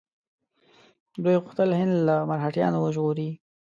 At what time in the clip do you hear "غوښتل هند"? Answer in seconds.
1.43-1.93